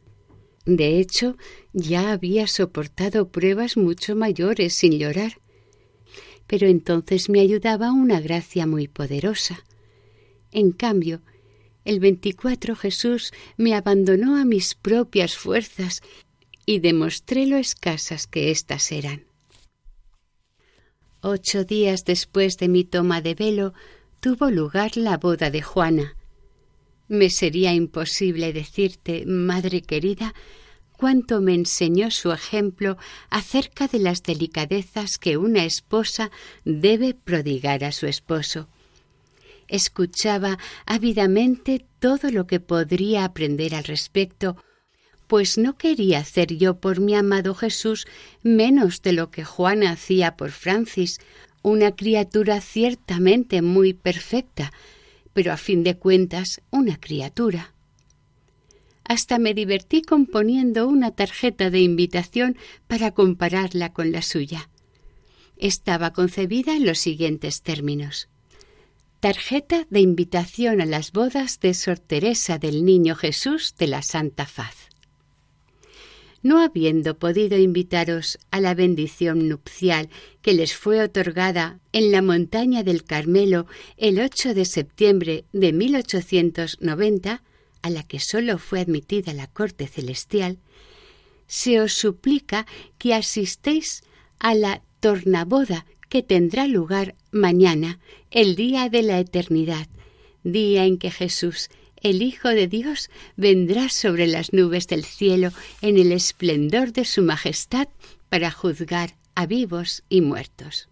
De 0.67 0.99
hecho, 0.99 1.37
ya 1.73 2.13
había 2.13 2.47
soportado 2.47 3.29
pruebas 3.29 3.77
mucho 3.77 4.15
mayores 4.15 4.75
sin 4.75 4.99
llorar. 4.99 5.41
Pero 6.47 6.67
entonces 6.67 7.29
me 7.29 7.41
ayudaba 7.41 7.93
una 7.93 8.21
gracia 8.21 8.67
muy 8.67 8.89
poderosa. 8.89 9.65
En 10.53 10.73
cambio, 10.73 11.23
el 11.85 12.01
24 12.01 12.77
Jesús 12.77 13.33
me 13.57 13.75
abandonó 13.75 14.37
a 14.37 14.45
mis 14.45 14.75
propias 14.75 15.37
fuerzas 15.37 16.03
y 16.67 16.81
demostré 16.81 17.47
lo 17.47 17.57
escasas 17.57 18.27
que 18.27 18.51
éstas 18.51 18.93
eran. 18.93 19.25
Ocho 21.23 21.65
días 21.65 22.05
después 22.05 22.57
de 22.59 22.69
mi 22.69 22.85
toma 22.85 23.21
de 23.21 23.35
velo 23.35 23.75
tuvo 24.21 24.51
lugar 24.51 24.97
la 24.97 25.17
boda 25.17 25.51
de 25.51 25.63
Juana. 25.63 26.17
Me 27.11 27.29
sería 27.29 27.75
imposible 27.75 28.53
decirte, 28.53 29.27
madre 29.27 29.83
querida, 29.83 30.33
cuánto 30.97 31.41
me 31.41 31.55
enseñó 31.55 32.09
su 32.13 32.31
ejemplo 32.31 32.99
acerca 33.31 33.89
de 33.89 33.99
las 33.99 34.23
delicadezas 34.23 35.19
que 35.19 35.37
una 35.37 35.65
esposa 35.65 36.31
debe 36.65 37.15
prodigar 37.15 37.83
a 37.83 37.91
su 37.91 38.07
esposo. 38.07 38.69
Escuchaba 39.67 40.57
ávidamente 40.87 41.85
todo 41.99 42.31
lo 42.31 42.47
que 42.47 42.61
podría 42.61 43.25
aprender 43.25 43.75
al 43.75 43.83
respecto, 43.83 44.57
pues 45.27 45.59
no 45.59 45.77
quería 45.77 46.21
hacer 46.21 46.57
yo 46.57 46.79
por 46.79 47.01
mi 47.01 47.17
amado 47.17 47.57
Jesús 47.57 48.07
menos 48.45 49.03
de 49.03 49.15
lo 49.15 49.33
que 49.33 49.43
Juana 49.43 49.91
hacía 49.91 50.37
por 50.37 50.53
Francis, 50.53 51.19
una 51.63 51.91
criatura 51.91 52.61
ciertamente 52.61 53.63
muy 53.63 53.95
perfecta, 53.95 54.73
pero 55.41 55.55
a 55.55 55.57
fin 55.57 55.83
de 55.85 55.97
cuentas 55.97 56.61
una 56.71 57.01
criatura. 57.01 57.73
Hasta 59.05 59.39
me 59.39 59.55
divertí 59.55 60.03
componiendo 60.03 60.87
una 60.87 61.13
tarjeta 61.13 61.71
de 61.71 61.81
invitación 61.81 62.59
para 62.87 63.13
compararla 63.13 63.95
con 63.95 64.13
la 64.13 64.21
suya. 64.21 64.69
Estaba 65.57 66.13
concebida 66.13 66.77
en 66.77 66.85
los 66.85 66.99
siguientes 66.99 67.63
términos. 67.63 68.29
Tarjeta 69.21 69.87
de 69.89 70.01
invitación 70.01 70.83
a 70.83 70.85
las 70.85 71.11
bodas 71.11 71.59
de 71.59 71.73
Sor 71.73 72.01
Teresa 72.01 72.59
del 72.59 72.85
Niño 72.85 73.15
Jesús 73.15 73.75
de 73.79 73.87
la 73.87 74.03
Santa 74.03 74.45
Faz. 74.45 74.90
No 76.43 76.63
habiendo 76.63 77.19
podido 77.19 77.59
invitaros 77.59 78.39
a 78.51 78.61
la 78.61 78.75
bendición 78.75 79.49
nupcial 79.49 80.09
que 80.43 80.55
les 80.55 80.75
fue 80.75 81.03
otorgada 81.03 81.81
en 81.93 82.13
la 82.13 82.23
montaña 82.23 82.83
del 82.83 83.05
Carmelo 83.05 83.67
el 83.97 84.21
8 84.21 84.55
de 84.55 84.65
septiembre 84.65 85.45
de 85.53 85.73
1890, 85.73 87.43
a 87.83 87.91
la 87.91 88.03
que 88.03 88.21
sólo 88.21 88.59
fue 88.59 88.81
admitida 88.81 89.33
la 89.35 89.47
corte 89.47 89.87
celestial, 89.87 90.59
se 91.47 91.81
os 91.81 91.93
suplica 91.93 92.67
que 92.99 93.15
asistéis 93.15 94.03
a 94.39 94.55
la 94.55 94.83
tornaboda 95.01 95.85
que 96.09 96.23
tendrá 96.23 96.67
lugar 96.67 97.15
mañana, 97.31 98.01
el 98.31 98.57
día 98.57 98.89
de 98.89 99.03
la 99.03 99.19
eternidad, 99.19 99.89
día 100.43 100.85
en 100.85 100.99
que 100.99 101.11
Jesús, 101.11 101.71
el 102.03 102.23
Hijo 102.23 102.49
de 102.49 102.67
Dios, 102.67 103.11
vendrá 103.37 103.89
sobre 103.89 104.27
las 104.27 104.53
nubes 104.53 104.87
del 104.87 105.05
cielo 105.05 105.51
en 105.83 105.99
el 105.99 106.13
esplendor 106.13 106.93
de 106.93 107.05
su 107.05 107.23
majestad 107.23 107.89
para 108.29 108.51
juzgar 108.51 109.17
a 109.35 109.47
vivos 109.47 110.03
y 110.09 110.21
muertos. 110.21 110.89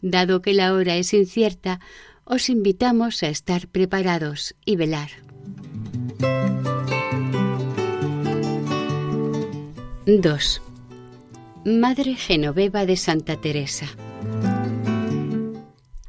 Dado 0.00 0.42
que 0.42 0.54
la 0.54 0.74
hora 0.74 0.96
es 0.96 1.14
incierta, 1.14 1.80
os 2.24 2.48
invitamos 2.48 3.22
a 3.22 3.28
estar 3.28 3.68
preparados 3.68 4.54
y 4.64 4.76
velar. 4.76 5.10
2. 10.06 10.62
Madre 11.64 12.14
Genoveva 12.16 12.84
de 12.84 12.96
Santa 12.96 13.40
Teresa. 13.40 13.86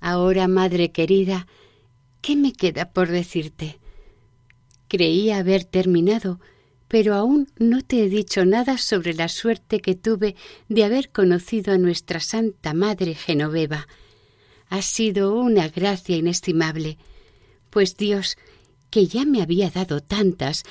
Ahora, 0.01 0.49
Madre 0.49 0.91
querida, 0.91 1.47
¿qué 2.25 2.35
me 2.35 2.53
queda 2.53 2.89
por 2.91 3.09
decirte? 3.09 3.79
Creía 4.87 5.37
haber 5.37 5.63
terminado, 5.63 6.39
pero 6.87 7.13
aún 7.13 7.51
no 7.59 7.83
te 7.83 8.03
he 8.03 8.09
dicho 8.09 8.45
nada 8.45 8.79
sobre 8.79 9.13
la 9.13 9.27
suerte 9.29 9.79
que 9.79 9.93
tuve 9.93 10.35
de 10.67 10.83
haber 10.83 11.11
conocido 11.11 11.71
a 11.71 11.77
nuestra 11.77 12.19
Santa 12.19 12.73
Madre 12.73 13.13
Genoveva. 13.13 13.87
Ha 14.69 14.81
sido 14.81 15.35
una 15.35 15.67
gracia 15.69 16.17
inestimable, 16.17 16.97
pues 17.69 17.95
Dios, 17.95 18.37
que 18.89 19.05
ya 19.05 19.23
me 19.23 19.43
había 19.43 19.69
dado 19.69 20.01
tantas 20.01 20.63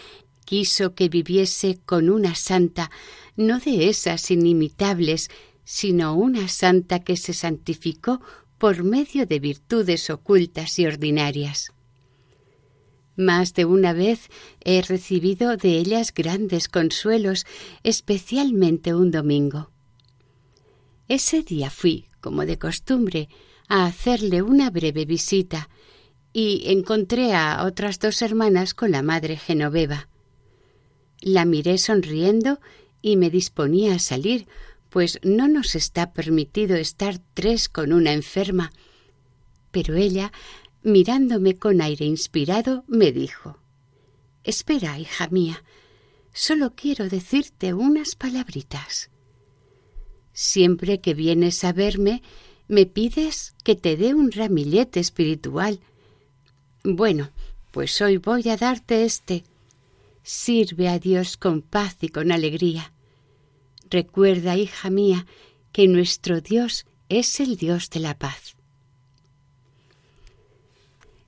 quiso 0.45 0.97
que 0.97 1.09
viviese 1.09 1.79
con 1.87 2.11
una 2.11 2.35
santa, 2.35 2.91
no 3.37 3.61
de 3.61 3.89
esas 3.89 4.29
inimitables, 4.33 5.31
sino 5.63 6.15
una 6.15 6.49
santa 6.49 7.05
que 7.05 7.17
se 7.17 7.33
santificó 7.33 8.21
por 8.64 8.83
medio 8.83 9.26
de 9.26 9.40
virtudes 9.40 10.09
ocultas 10.09 10.78
y 10.78 10.87
ordinarias. 10.87 11.71
Más 13.14 13.52
de 13.52 13.66
una 13.66 13.92
vez 13.92 14.30
he 14.62 14.80
recibido 14.80 15.59
de 15.59 15.76
ellas 15.76 16.14
grandes 16.14 16.68
consuelos, 16.68 17.44
especialmente 17.83 18.94
un 18.94 19.11
domingo. 19.11 19.71
Ese 21.09 21.42
día 21.42 21.68
fui, 21.68 22.09
como 22.23 22.47
de 22.47 22.59
costumbre, 22.59 23.29
a 23.68 23.85
hacerle 23.85 24.40
una 24.40 24.70
breve 24.70 25.05
visita 25.05 25.68
y 26.33 26.62
encontré 26.72 27.35
a 27.35 27.64
otras 27.66 27.98
dos 27.98 28.22
hermanas 28.22 28.72
con 28.72 28.92
la 28.92 29.03
madre 29.03 29.37
Genoveva. 29.37 30.09
La 31.20 31.44
miré 31.44 31.77
sonriendo 31.77 32.61
y 33.03 33.18
me 33.18 33.29
disponía 33.29 33.96
a 33.96 33.98
salir, 33.98 34.48
pues 34.94 35.18
no 35.24 35.48
nos 35.48 35.74
está 35.74 36.12
permitido 36.12 36.76
estar 36.76 37.18
tres 37.35 37.68
con 37.68 37.92
una 37.92 38.12
enferma. 38.12 38.72
Pero 39.72 39.96
ella, 39.96 40.30
mirándome 40.85 41.57
con 41.57 41.80
aire 41.80 42.04
inspirado, 42.04 42.85
me 42.87 43.11
dijo 43.11 43.59
Espera, 44.44 44.96
hija 45.00 45.26
mía, 45.33 45.64
solo 46.33 46.76
quiero 46.76 47.09
decirte 47.09 47.74
unas 47.74 48.14
palabritas. 48.14 49.11
Siempre 50.33 51.00
que 51.00 51.12
vienes 51.12 51.64
a 51.64 51.72
verme, 51.72 52.22
me 52.68 52.87
pides 52.87 53.57
que 53.64 53.74
te 53.74 53.96
dé 53.96 54.14
un 54.14 54.30
ramillete 54.30 55.00
espiritual. 55.00 55.80
Bueno, 56.85 57.33
pues 57.72 58.00
hoy 58.00 58.18
voy 58.18 58.48
a 58.48 58.57
darte 58.57 59.04
este 59.04 59.42
Sirve 60.22 60.88
a 60.88 61.00
Dios 61.00 61.37
con 61.37 61.62
paz 61.62 61.96
y 62.00 62.11
con 62.11 62.30
alegría. 62.30 62.93
Recuerda, 63.94 64.57
hija 64.57 64.90
mía, 64.90 65.24
que 65.70 65.87
nuestro 65.87 66.40
Dios 66.40 66.85
es 67.09 67.38
el 67.38 67.57
Dios 67.57 67.90
de 67.90 68.00
la 68.00 68.18
paz. 68.18 68.57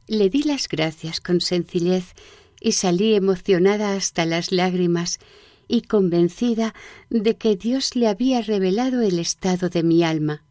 Le 0.09 0.29
di 0.31 0.42
las 0.42 0.66
gracias 0.66 1.20
con 1.20 1.40
sencillez 1.40 2.14
y 2.61 2.72
salí 2.72 3.14
emocionada 3.14 3.94
hasta 3.94 4.26
las 4.26 4.50
lágrimas 4.50 5.20
y 5.68 5.83
convencida 5.83 6.74
de 7.09 7.37
que 7.37 7.55
Dios 7.55 7.94
le 7.94 8.09
había 8.09 8.42
revelado 8.42 9.00
el 9.00 9.20
estado 9.20 9.68
de 9.68 9.85
mi 9.85 10.02
alma. 10.02 10.42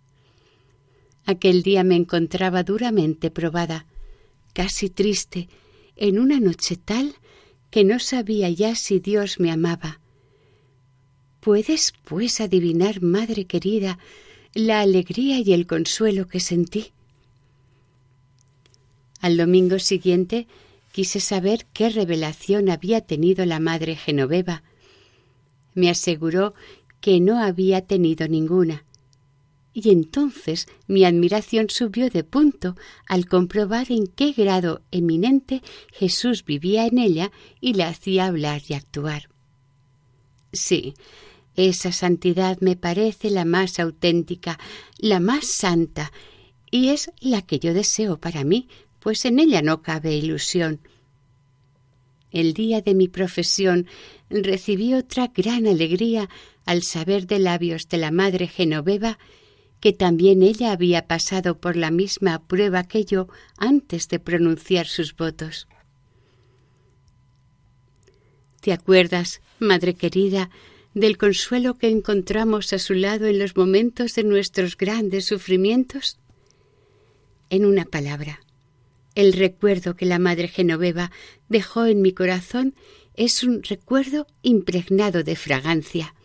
Aquel 1.25 1.63
día 1.63 1.83
me 1.83 1.97
encontraba 1.97 2.63
duramente 2.63 3.29
probada, 3.29 3.87
casi 4.53 4.89
triste, 4.89 5.49
en 5.97 6.17
una 6.19 6.39
noche 6.39 6.77
tal 6.77 7.15
que 7.71 7.83
no 7.83 7.99
sabía 7.99 8.49
ya 8.49 8.73
si 8.75 9.01
Dios 9.01 9.37
me 9.37 9.51
amaba. 9.51 9.99
¿Puedes, 11.45 11.93
pues, 12.05 12.41
adivinar, 12.41 13.03
Madre 13.03 13.45
querida, 13.45 13.99
la 14.55 14.81
alegría 14.81 15.37
y 15.37 15.53
el 15.53 15.67
consuelo 15.67 16.27
que 16.27 16.39
sentí? 16.39 16.91
Al 19.21 19.37
domingo 19.37 19.77
siguiente 19.77 20.47
quise 20.91 21.19
saber 21.19 21.67
qué 21.71 21.91
revelación 21.91 22.71
había 22.71 23.01
tenido 23.01 23.45
la 23.45 23.59
Madre 23.59 23.95
Genoveva. 23.95 24.63
Me 25.75 25.91
aseguró 25.91 26.55
que 26.99 27.19
no 27.19 27.37
había 27.37 27.81
tenido 27.81 28.27
ninguna, 28.27 28.83
y 29.71 29.91
entonces 29.91 30.67
mi 30.87 31.05
admiración 31.05 31.69
subió 31.69 32.09
de 32.09 32.23
punto 32.23 32.75
al 33.05 33.27
comprobar 33.27 33.91
en 33.91 34.07
qué 34.07 34.31
grado 34.31 34.81
eminente 34.89 35.61
Jesús 35.93 36.43
vivía 36.43 36.87
en 36.87 36.97
ella 36.97 37.31
y 37.61 37.75
la 37.75 37.89
hacía 37.89 38.25
hablar 38.25 38.63
y 38.67 38.73
actuar. 38.73 39.29
Sí, 40.51 40.95
esa 41.55 41.91
santidad 41.91 42.59
me 42.59 42.75
parece 42.75 43.29
la 43.29 43.45
más 43.45 43.79
auténtica, 43.79 44.59
la 44.97 45.19
más 45.19 45.47
santa, 45.47 46.11
y 46.71 46.89
es 46.89 47.11
la 47.19 47.41
que 47.41 47.59
yo 47.59 47.73
deseo 47.73 48.17
para 48.17 48.43
mí, 48.43 48.67
pues 48.99 49.25
en 49.25 49.39
ella 49.39 49.61
no 49.61 49.81
cabe 49.81 50.15
ilusión. 50.15 50.79
El 52.31 52.53
día 52.53 52.81
de 52.81 52.95
mi 52.95 53.07
profesión 53.07 53.87
recibí 54.29 54.93
otra 54.93 55.31
gran 55.33 55.67
alegría 55.67 56.29
al 56.65 56.83
saber 56.83 57.27
de 57.27 57.39
labios 57.39 57.87
de 57.87 57.97
la 57.97 58.11
Madre 58.11 58.47
Genoveva 58.47 59.17
que 59.79 59.93
también 59.93 60.41
ella 60.41 60.71
había 60.71 61.05
pasado 61.05 61.59
por 61.59 61.75
la 61.75 61.91
misma 61.91 62.41
prueba 62.47 62.83
que 62.85 63.05
yo 63.05 63.27
antes 63.57 64.07
de 64.07 64.19
pronunciar 64.19 64.87
sus 64.87 65.15
votos. 65.15 65.67
¿Te 68.61 68.73
acuerdas, 68.73 69.41
Madre 69.59 69.93
querida, 69.93 70.49
del 70.95 71.19
consuelo 71.19 71.77
que 71.77 71.89
encontramos 71.89 72.73
a 72.73 72.79
su 72.79 72.95
lado 72.95 73.27
en 73.27 73.37
los 73.37 73.55
momentos 73.55 74.15
de 74.15 74.23
nuestros 74.23 74.75
grandes 74.75 75.25
sufrimientos? 75.25 76.17
En 77.51 77.65
una 77.65 77.85
palabra, 77.85 78.39
el 79.13 79.33
recuerdo 79.33 79.95
que 79.95 80.07
la 80.07 80.17
Madre 80.17 80.47
Genoveva 80.47 81.11
dejó 81.47 81.85
en 81.85 82.01
mi 82.01 82.11
corazón 82.11 82.73
es 83.13 83.43
un 83.43 83.61
recuerdo 83.61 84.25
impregnado 84.41 85.23
de 85.23 85.35
fragancia, 85.35 86.15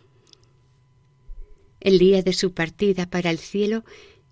el 1.81 1.97
día 1.97 2.21
de 2.21 2.33
su 2.33 2.53
partida 2.53 3.09
para 3.09 3.31
el 3.31 3.39
cielo 3.39 3.83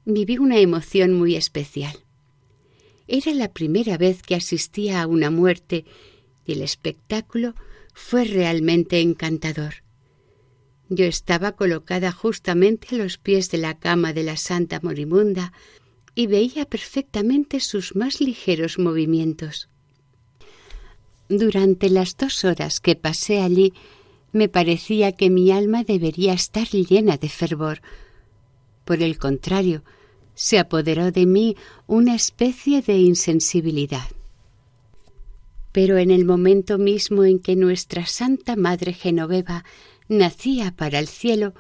viví 0.06 0.38
una 0.38 0.60
emoción 0.60 1.14
muy 1.14 1.36
especial. 1.36 1.98
Era 3.08 3.34
la 3.34 3.52
primera 3.52 3.98
vez 3.98 4.22
que 4.22 4.36
asistía 4.36 5.02
a 5.02 5.08
una 5.08 5.32
muerte 5.32 5.84
y 6.46 6.54
el 6.54 6.62
espectáculo 6.62 7.56
fue 7.94 8.24
realmente 8.24 9.02
encantador. 9.02 9.84
Yo 10.90 11.06
estaba 11.06 11.52
colocada 11.52 12.12
justamente 12.12 12.96
a 12.96 12.98
los 12.98 13.18
pies 13.20 13.52
de 13.52 13.60
la 13.60 13.78
cama 13.78 14.12
de 14.12 14.24
la 14.24 14.38
Santa 14.38 14.80
Moribunda 14.82 15.54
y 16.16 16.26
veía 16.26 16.66
perfectamente 16.66 17.60
sus 17.60 17.96
más 17.96 18.20
ligeros 18.20 18.80
movimientos. 18.80 19.70
Durante 21.30 21.92
las 21.92 22.18
dos 22.18 22.44
horas 22.44 22.80
que 22.80 22.96
pasé 22.96 23.40
allí 23.40 23.74
me 24.32 24.50
parecía 24.50 25.12
que 25.12 25.30
mi 25.30 25.52
alma 25.52 25.84
debería 25.84 26.34
estar 26.34 26.68
llena 26.68 27.18
de 27.18 27.30
fervor. 27.30 27.82
Por 28.84 29.04
el 29.04 29.20
contrario, 29.20 29.84
se 30.34 30.58
apoderó 30.58 31.12
de 31.12 31.28
mí 31.28 31.56
una 31.86 32.16
especie 32.16 32.82
de 32.82 32.98
insensibilidad. 32.98 34.08
Pero 35.72 35.98
en 35.98 36.10
el 36.10 36.26
momento 36.26 36.80
mismo 36.80 37.26
en 37.26 37.40
que 37.40 37.56
nuestra 37.56 38.08
Santa 38.08 38.56
Madre 38.56 38.94
Genoveva 38.94 39.64
nacía 40.10 40.72
para 40.76 41.00
el 41.00 41.08
cielo, 41.08 41.54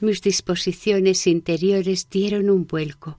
mis 0.00 0.22
disposiciones 0.22 1.26
interiores 1.26 2.08
dieron 2.08 2.48
un 2.48 2.66
vuelco. 2.66 3.18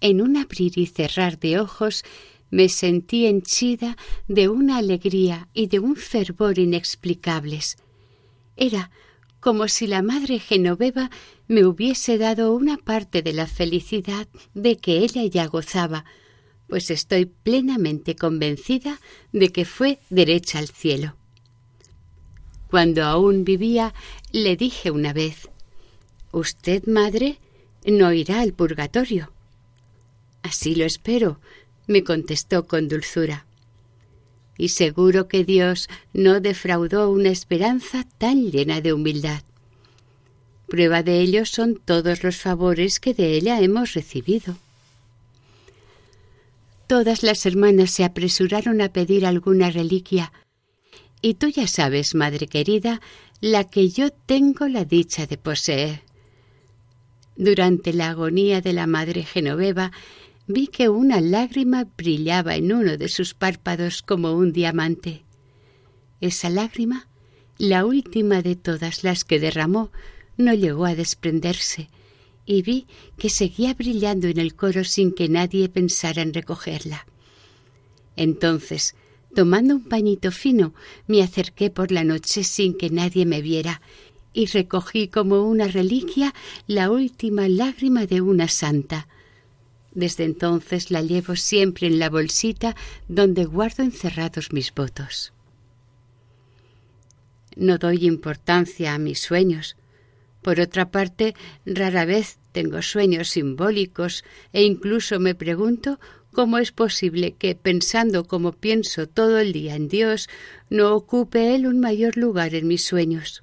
En 0.00 0.20
un 0.20 0.36
abrir 0.36 0.78
y 0.78 0.86
cerrar 0.86 1.38
de 1.38 1.58
ojos 1.58 2.04
me 2.50 2.68
sentí 2.68 3.26
henchida 3.26 3.96
de 4.28 4.48
una 4.48 4.76
alegría 4.76 5.48
y 5.54 5.66
de 5.66 5.80
un 5.80 5.96
fervor 5.96 6.58
inexplicables. 6.58 7.76
Era 8.56 8.90
como 9.40 9.66
si 9.66 9.86
la 9.88 10.02
Madre 10.02 10.38
Genoveva 10.38 11.10
me 11.48 11.64
hubiese 11.64 12.16
dado 12.16 12.54
una 12.54 12.76
parte 12.76 13.22
de 13.22 13.32
la 13.32 13.46
felicidad 13.46 14.28
de 14.54 14.76
que 14.76 14.98
ella 14.98 15.24
ya 15.24 15.46
gozaba, 15.46 16.04
pues 16.68 16.90
estoy 16.90 17.26
plenamente 17.26 18.14
convencida 18.14 19.00
de 19.32 19.50
que 19.50 19.64
fue 19.64 19.98
derecha 20.10 20.58
al 20.58 20.68
cielo. 20.68 21.16
Cuando 22.72 23.04
aún 23.04 23.44
vivía, 23.44 23.92
le 24.30 24.56
dije 24.56 24.90
una 24.90 25.12
vez 25.12 25.50
Usted, 26.30 26.86
madre, 26.86 27.38
no 27.84 28.14
irá 28.14 28.40
al 28.40 28.54
purgatorio. 28.54 29.30
Así 30.42 30.74
lo 30.74 30.86
espero, 30.86 31.38
me 31.86 32.02
contestó 32.02 32.66
con 32.66 32.88
dulzura. 32.88 33.44
Y 34.56 34.70
seguro 34.70 35.28
que 35.28 35.44
Dios 35.44 35.90
no 36.14 36.40
defraudó 36.40 37.10
una 37.10 37.28
esperanza 37.28 38.06
tan 38.16 38.50
llena 38.50 38.80
de 38.80 38.94
humildad. 38.94 39.42
Prueba 40.66 41.02
de 41.02 41.20
ello 41.20 41.44
son 41.44 41.78
todos 41.78 42.24
los 42.24 42.36
favores 42.38 43.00
que 43.00 43.12
de 43.12 43.34
ella 43.34 43.60
hemos 43.60 43.92
recibido. 43.92 44.56
Todas 46.86 47.22
las 47.22 47.44
hermanas 47.44 47.90
se 47.90 48.04
apresuraron 48.04 48.80
a 48.80 48.88
pedir 48.94 49.26
alguna 49.26 49.70
reliquia, 49.70 50.32
y 51.22 51.34
tú 51.34 51.48
ya 51.48 51.68
sabes, 51.68 52.14
madre 52.14 52.48
querida, 52.48 53.00
la 53.40 53.64
que 53.64 53.88
yo 53.88 54.10
tengo 54.10 54.68
la 54.68 54.84
dicha 54.84 55.26
de 55.26 55.38
poseer. 55.38 56.02
Durante 57.36 57.92
la 57.92 58.10
agonía 58.10 58.60
de 58.60 58.72
la 58.72 58.86
madre 58.86 59.22
Genoveva, 59.22 59.92
vi 60.46 60.66
que 60.66 60.88
una 60.88 61.20
lágrima 61.20 61.86
brillaba 61.96 62.56
en 62.56 62.72
uno 62.72 62.96
de 62.96 63.08
sus 63.08 63.34
párpados 63.34 64.02
como 64.02 64.32
un 64.32 64.52
diamante. 64.52 65.22
Esa 66.20 66.50
lágrima, 66.50 67.08
la 67.56 67.86
última 67.86 68.42
de 68.42 68.56
todas 68.56 69.04
las 69.04 69.24
que 69.24 69.40
derramó, 69.40 69.92
no 70.36 70.52
llegó 70.54 70.84
a 70.86 70.94
desprenderse, 70.94 71.88
y 72.44 72.62
vi 72.62 72.86
que 73.16 73.30
seguía 73.30 73.74
brillando 73.74 74.26
en 74.26 74.38
el 74.38 74.56
coro 74.56 74.82
sin 74.84 75.12
que 75.12 75.28
nadie 75.28 75.68
pensara 75.68 76.22
en 76.22 76.34
recogerla. 76.34 77.06
Entonces, 78.16 78.94
tomando 79.34 79.76
un 79.76 79.84
pañito 79.84 80.30
fino, 80.30 80.74
me 81.06 81.22
acerqué 81.22 81.70
por 81.70 81.90
la 81.90 82.04
noche 82.04 82.44
sin 82.44 82.76
que 82.76 82.90
nadie 82.90 83.26
me 83.26 83.42
viera 83.42 83.80
y 84.32 84.46
recogí 84.46 85.08
como 85.08 85.42
una 85.42 85.68
reliquia 85.68 86.34
la 86.66 86.90
última 86.90 87.48
lágrima 87.48 88.06
de 88.06 88.20
una 88.20 88.48
santa. 88.48 89.08
Desde 89.94 90.24
entonces 90.24 90.90
la 90.90 91.02
llevo 91.02 91.36
siempre 91.36 91.86
en 91.86 91.98
la 91.98 92.08
bolsita 92.08 92.74
donde 93.08 93.44
guardo 93.44 93.82
encerrados 93.82 94.52
mis 94.52 94.72
votos. 94.72 95.32
No 97.56 97.76
doy 97.76 98.06
importancia 98.06 98.94
a 98.94 98.98
mis 98.98 99.20
sueños. 99.20 99.76
Por 100.40 100.60
otra 100.60 100.90
parte, 100.90 101.34
rara 101.66 102.06
vez 102.06 102.38
tengo 102.52 102.80
sueños 102.80 103.28
simbólicos 103.28 104.24
e 104.52 104.62
incluso 104.62 105.20
me 105.20 105.34
pregunto 105.34 106.00
cómo 106.32 106.58
es 106.58 106.72
posible 106.72 107.32
que, 107.32 107.54
pensando 107.54 108.26
como 108.26 108.52
pienso 108.52 109.08
todo 109.08 109.38
el 109.38 109.52
día 109.52 109.74
en 109.76 109.88
Dios, 109.88 110.28
no 110.70 110.94
ocupe 110.94 111.54
Él 111.54 111.66
un 111.66 111.80
mayor 111.80 112.16
lugar 112.16 112.54
en 112.54 112.66
mis 112.66 112.84
sueños. 112.84 113.42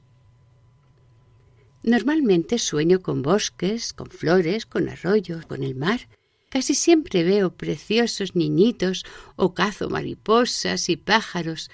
Normalmente 1.83 2.57
sueño 2.59 3.01
con 3.01 3.21
bosques, 3.21 3.93
con 3.93 4.09
flores, 4.09 4.65
con 4.65 4.89
arroyos, 4.89 5.45
con 5.45 5.63
el 5.63 5.75
mar, 5.75 6.07
Casi 6.49 6.73
siempre 6.73 7.23
veo 7.23 7.53
preciosos 7.53 8.35
niñitos 8.35 9.05
o 9.35 9.53
cazo 9.53 9.87
mariposas 9.89 10.89
y 10.89 10.97
pájaros, 10.97 11.69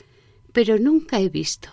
pero 0.51 0.77
nunca 0.77 1.21
he 1.21 1.29
visto. 1.29 1.69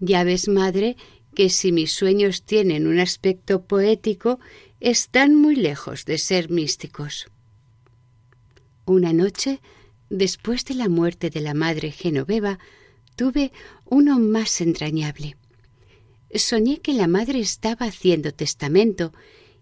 Ya 0.00 0.24
ves, 0.24 0.48
madre, 0.48 0.96
que 1.36 1.50
si 1.50 1.70
mis 1.70 1.92
sueños 1.92 2.42
tienen 2.42 2.88
un 2.88 2.98
aspecto 2.98 3.64
poético, 3.64 4.40
están 4.80 5.36
muy 5.36 5.54
lejos 5.54 6.04
de 6.04 6.18
ser 6.18 6.50
místicos. 6.50 7.28
Una 8.86 9.12
noche, 9.12 9.60
después 10.08 10.64
de 10.64 10.74
la 10.74 10.88
muerte 10.88 11.30
de 11.30 11.40
la 11.40 11.54
madre 11.54 11.92
Genoveva, 11.92 12.58
tuve 13.16 13.52
uno 13.84 14.18
más 14.18 14.60
entrañable. 14.60 15.36
Soñé 16.34 16.80
que 16.80 16.92
la 16.92 17.06
madre 17.06 17.40
estaba 17.40 17.86
haciendo 17.86 18.32
testamento 18.32 19.12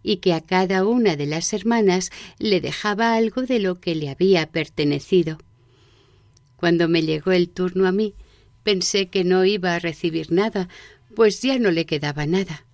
y 0.03 0.19
que 0.19 0.33
a 0.33 0.41
cada 0.41 0.87
una 0.87 1.17
de 1.17 1.27
las 1.27 1.53
hermanas 1.53 2.11
le 2.39 2.61
dejaba 2.61 3.15
algo 3.15 3.43
de 3.43 3.59
lo 3.59 3.81
que 3.81 3.95
le 3.95 4.11
había 4.11 4.51
pertenecido. 4.51 5.39
Cuando 6.57 6.89
me 6.89 7.03
llegó 7.03 7.33
el 7.33 7.49
turno 7.49 7.87
a 7.87 7.93
mí, 7.93 8.15
pensé 8.63 9.09
que 9.09 9.25
no 9.25 9.45
iba 9.45 9.75
a 9.75 9.79
recibir 9.79 10.31
nada, 10.31 10.69
pues 11.15 11.43
ya 11.43 11.59
no 11.59 11.71
le 11.71 11.85
quedaba 11.85 12.27
nada. 12.27 12.65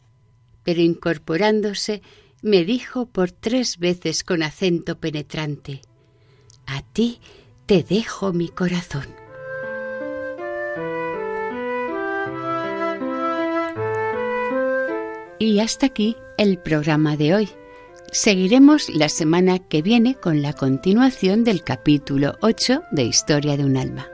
Pero 0.65 0.81
incorporándose, 0.81 2.03
me 2.43 2.65
dijo 2.65 3.07
por 3.07 3.31
tres 3.31 3.79
veces 3.79 4.23
con 4.23 4.43
acento 4.43 4.99
penetrante 4.99 5.83
A 6.67 6.83
ti 6.83 7.21
te 7.67 7.83
dejo 7.83 8.33
mi 8.33 8.49
corazón. 8.49 9.07
Y 15.39 15.61
hasta 15.61 15.87
aquí 15.87 16.17
el 16.39 16.59
programa 16.59 17.17
de 17.17 17.35
hoy. 17.35 17.49
Seguiremos 18.13 18.89
la 18.91 19.09
semana 19.09 19.59
que 19.59 19.83
viene 19.83 20.15
con 20.15 20.41
la 20.41 20.53
continuación 20.53 21.43
del 21.43 21.65
capítulo 21.65 22.37
8 22.41 22.83
de 22.93 23.03
Historia 23.03 23.57
de 23.57 23.65
un 23.65 23.77
alma. 23.77 24.14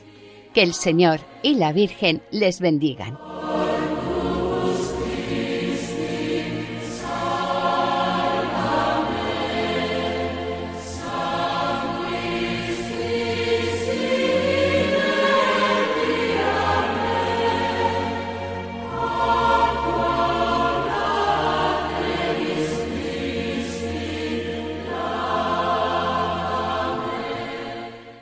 Que 0.53 0.63
el 0.63 0.73
Señor 0.73 1.21
y 1.43 1.55
la 1.55 1.71
Virgen 1.71 2.21
les 2.31 2.59
bendigan. 2.59 3.17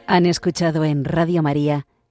Han 0.05 0.25
escuchado 0.25 0.83
en 0.83 1.05
Radio 1.05 1.41
María 1.41 1.85